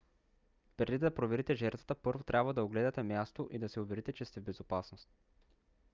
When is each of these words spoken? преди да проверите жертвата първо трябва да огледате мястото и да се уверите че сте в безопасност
преди 0.77 0.97
да 0.97 1.15
проверите 1.15 1.55
жертвата 1.55 1.95
първо 1.95 2.23
трябва 2.23 2.53
да 2.53 2.63
огледате 2.63 3.03
мястото 3.03 3.49
и 3.51 3.59
да 3.59 3.69
се 3.69 3.79
уверите 3.79 4.13
че 4.13 4.25
сте 4.25 4.39
в 4.39 4.43
безопасност 4.43 5.09